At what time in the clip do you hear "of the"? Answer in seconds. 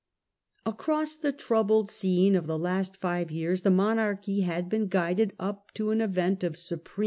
2.35-2.57